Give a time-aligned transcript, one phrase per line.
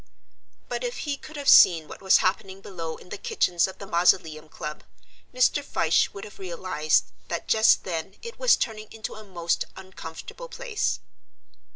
[0.67, 3.85] But if he could have seen what was happening below in the kitchens of the
[3.85, 4.83] Mausoleum Club,
[5.31, 5.63] Mr.
[5.63, 11.01] Fyshe would have realized that just then it was turning into a most uncomfortable place.